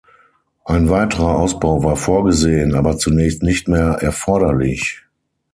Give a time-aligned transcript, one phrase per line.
[0.65, 5.03] Ein weiterer Ausbau war vorgesehen, aber zunächst nicht mehr erforderlich.